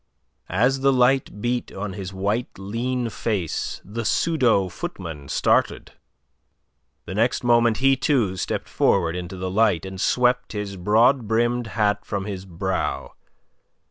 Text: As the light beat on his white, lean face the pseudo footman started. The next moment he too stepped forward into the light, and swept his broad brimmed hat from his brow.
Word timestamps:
As 0.49 0.79
the 0.79 0.91
light 0.91 1.39
beat 1.41 1.71
on 1.71 1.93
his 1.93 2.11
white, 2.11 2.57
lean 2.57 3.07
face 3.09 3.79
the 3.85 4.03
pseudo 4.03 4.67
footman 4.67 5.27
started. 5.29 5.91
The 7.05 7.13
next 7.13 7.43
moment 7.43 7.77
he 7.77 7.95
too 7.95 8.35
stepped 8.35 8.67
forward 8.67 9.15
into 9.15 9.37
the 9.37 9.51
light, 9.51 9.85
and 9.85 10.01
swept 10.01 10.53
his 10.53 10.75
broad 10.75 11.27
brimmed 11.27 11.67
hat 11.77 12.03
from 12.03 12.25
his 12.25 12.45
brow. 12.45 13.13